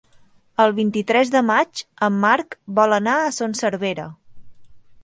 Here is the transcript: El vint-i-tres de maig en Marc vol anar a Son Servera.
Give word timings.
El 0.63 0.71
vint-i-tres 0.79 1.33
de 1.35 1.43
maig 1.51 1.83
en 2.09 2.17
Marc 2.25 2.59
vol 2.81 2.99
anar 2.99 3.17
a 3.21 3.31
Son 3.39 3.57
Servera. 3.63 4.09